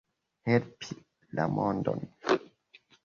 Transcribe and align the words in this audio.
Helpi 0.51 0.97
la 1.41 1.45
mondon. 1.59 2.01